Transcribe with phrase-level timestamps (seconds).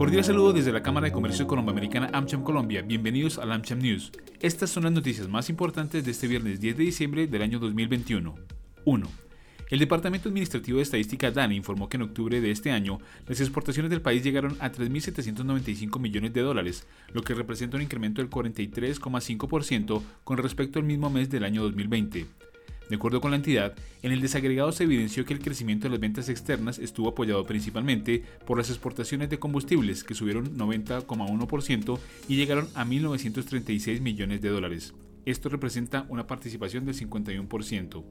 [0.00, 2.80] Cordial saludo desde la Cámara de Comercio Colomboamericana AmCham Colombia.
[2.80, 4.10] Bienvenidos al AmCham News.
[4.40, 8.34] Estas son las noticias más importantes de este viernes 10 de diciembre del año 2021.
[8.86, 9.08] 1.
[9.68, 13.90] El Departamento Administrativo de Estadística DANE informó que en octubre de este año las exportaciones
[13.90, 20.02] del país llegaron a 3.795 millones de dólares, lo que representa un incremento del 43,5%
[20.24, 22.26] con respecto al mismo mes del año 2020.
[22.90, 26.00] De acuerdo con la entidad, en el desagregado se evidenció que el crecimiento de las
[26.00, 32.68] ventas externas estuvo apoyado principalmente por las exportaciones de combustibles, que subieron 90,1% y llegaron
[32.74, 34.92] a 1.936 millones de dólares.
[35.24, 38.04] Esto representa una participación del 51%.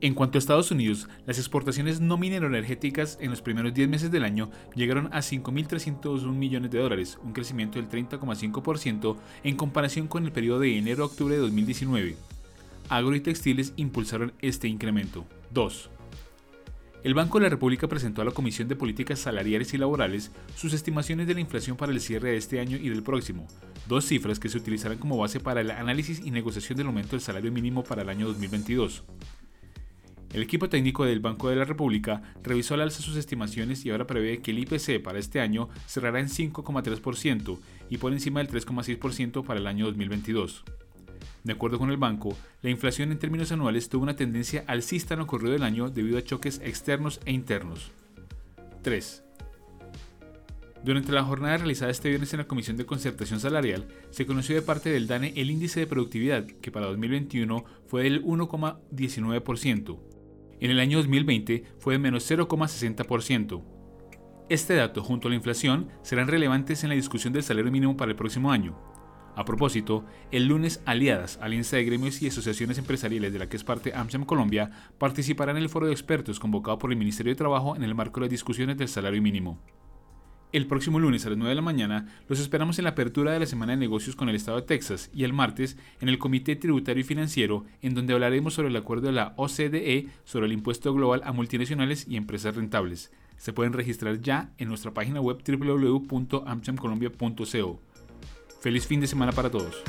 [0.00, 4.24] En cuanto a Estados Unidos, las exportaciones no mineroenergéticas en los primeros 10 meses del
[4.24, 10.32] año llegaron a 5.301 millones de dólares, un crecimiento del 30,5% en comparación con el
[10.32, 12.16] periodo de enero a octubre de 2019
[12.88, 15.26] agro y textiles impulsaron este incremento.
[15.52, 15.90] 2.
[17.06, 20.72] El Banco de la República presentó a la Comisión de Políticas Salariales y Laborales sus
[20.72, 23.46] estimaciones de la inflación para el cierre de este año y del próximo,
[23.86, 27.20] dos cifras que se utilizarán como base para el análisis y negociación del aumento del
[27.20, 29.04] salario mínimo para el año 2022.
[30.32, 34.08] El equipo técnico del Banco de la República revisó al alza sus estimaciones y ahora
[34.08, 39.44] prevé que el IPC para este año cerrará en 5,3% y por encima del 3,6%
[39.44, 40.64] para el año 2022.
[41.46, 45.20] De acuerdo con el banco, la inflación en términos anuales tuvo una tendencia alcista en
[45.20, 47.92] lo corrido del año debido a choques externos e internos.
[48.82, 49.22] 3.
[50.84, 54.62] Durante la jornada realizada este viernes en la Comisión de Concertación Salarial, se conoció de
[54.62, 60.00] parte del DANE el índice de productividad, que para 2021 fue del 1,19%.
[60.58, 63.62] En el año 2020 fue de menos 0,60%.
[64.48, 68.10] Este dato, junto a la inflación, serán relevantes en la discusión del salario mínimo para
[68.10, 68.95] el próximo año.
[69.36, 73.64] A propósito, el lunes Aliadas, Alianza de Gremios y Asociaciones Empresariales de la que es
[73.64, 77.76] parte AmSam Colombia, participarán en el foro de expertos convocado por el Ministerio de Trabajo
[77.76, 79.60] en el marco de las discusiones del salario mínimo.
[80.52, 83.40] El próximo lunes a las 9 de la mañana los esperamos en la apertura de
[83.40, 86.56] la semana de negocios con el Estado de Texas y el martes en el Comité
[86.56, 90.94] Tributario y Financiero, en donde hablaremos sobre el acuerdo de la OCDE sobre el impuesto
[90.94, 93.12] global a multinacionales y empresas rentables.
[93.36, 97.95] Se pueden registrar ya en nuestra página web www.amchamcolombia.co.
[98.60, 99.82] Feliz fin de semana para todos.